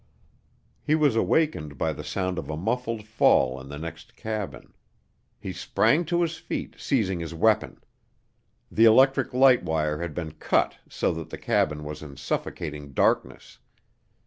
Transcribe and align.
He 0.81 0.95
was 0.95 1.15
awakened 1.15 1.77
by 1.77 1.93
the 1.93 2.03
sound 2.03 2.39
of 2.39 2.49
a 2.49 2.57
muffled 2.57 3.05
fall 3.05 3.61
in 3.61 3.69
the 3.69 3.77
next 3.77 4.15
cabin. 4.15 4.73
He 5.39 5.53
sprang 5.53 6.05
to 6.05 6.23
his 6.23 6.37
feet, 6.37 6.73
seizing 6.79 7.19
his 7.19 7.35
weapon. 7.35 7.83
The 8.71 8.85
electric 8.85 9.31
light 9.31 9.61
wire 9.61 10.01
had 10.01 10.15
been 10.15 10.31
cut 10.31 10.77
so 10.89 11.11
that 11.11 11.29
the 11.29 11.37
cabin 11.37 11.83
was 11.83 12.01
in 12.01 12.17
suffocating 12.17 12.93
darkness. 12.93 13.59